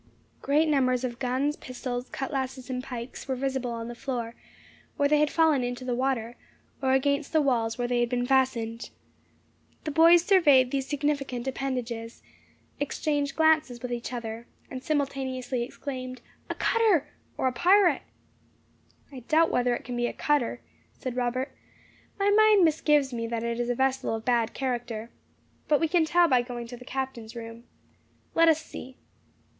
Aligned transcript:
Great 0.41 0.67
numbers 0.67 1.03
of 1.03 1.19
guns, 1.19 1.55
pistols, 1.55 2.09
cutlasses, 2.09 2.71
and 2.71 2.81
pikes, 2.83 3.27
were 3.27 3.35
visible 3.35 3.69
on 3.69 3.87
the 3.87 3.93
floor, 3.93 4.33
where 4.97 5.07
they 5.07 5.19
had 5.19 5.29
fallen 5.29 5.63
into 5.63 5.85
the 5.85 5.93
water, 5.93 6.37
or 6.81 6.93
against 6.93 7.31
the 7.33 7.39
walls 7.39 7.77
where 7.77 7.87
they 7.87 7.99
had 7.99 8.09
been 8.09 8.25
fastened. 8.25 8.89
The 9.83 9.91
boys 9.91 10.23
surveyed 10.23 10.71
these 10.71 10.87
significant 10.87 11.47
appendages, 11.47 12.23
exchanged 12.79 13.35
glances 13.35 13.83
with 13.83 13.93
each 13.93 14.11
other, 14.11 14.47
and 14.71 14.81
simultaneously 14.83 15.61
exclaimed, 15.61 16.21
"A 16.49 16.55
cutter, 16.55 17.07
or 17.37 17.45
a 17.45 17.53
pirate!" 17.53 18.01
"I 19.11 19.19
doubt 19.27 19.51
whether 19.51 19.75
it 19.75 19.83
can 19.85 19.95
be 19.95 20.07
a 20.07 20.13
cutter," 20.13 20.61
said 20.93 21.15
Robert; 21.15 21.55
"my 22.17 22.31
mind 22.31 22.65
misgives 22.65 23.13
me 23.13 23.27
that 23.27 23.43
it 23.43 23.59
is 23.59 23.69
a 23.69 23.75
vessel 23.75 24.15
of 24.15 24.25
bad 24.25 24.55
character. 24.55 25.11
But 25.67 25.79
we 25.79 25.87
can 25.87 26.05
tell 26.05 26.27
by 26.27 26.41
going 26.41 26.65
to 26.69 26.77
the 26.77 26.85
captain's 26.85 27.35
room. 27.35 27.65
Let 28.33 28.49
us 28.49 28.59
see." 28.65 28.97